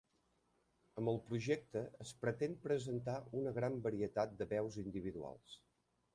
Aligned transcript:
Amb 1.01 1.11
el 1.11 1.19
projecte 1.27 1.83
es 2.05 2.13
pretén 2.23 2.57
presentar 2.65 3.19
una 3.43 3.55
gran 3.59 3.79
varietat 3.85 4.35
de 4.41 4.49
veus 4.57 4.81
individuals. 4.87 5.63